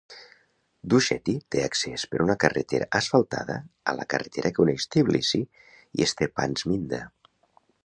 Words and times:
Dusheti 0.93 1.35
té 1.55 1.61
accés 1.65 2.05
per 2.13 2.21
una 2.25 2.35
carretera 2.45 2.87
asfaltada 3.01 3.59
a 3.93 3.95
la 3.99 4.09
carretera 4.15 4.53
que 4.57 4.65
uneix 4.67 4.89
Tbilisi 4.97 5.43
i 6.05 6.11
Stepantsminda. 6.15 7.05